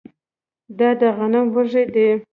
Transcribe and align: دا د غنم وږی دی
دا 0.77 0.89
د 0.99 1.01
غنم 1.17 1.45
وږی 1.55 1.83
دی 1.93 2.09